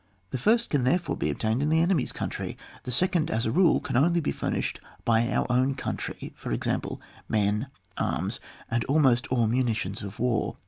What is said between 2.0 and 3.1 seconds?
country; the